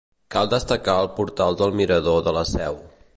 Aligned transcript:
Cal 0.35 0.47
destacar 0.53 0.95
el 1.03 1.11
portal 1.19 1.59
del 1.61 1.77
Mirador 1.83 2.27
de 2.29 2.37
la 2.39 2.47
Seu. 2.57 2.81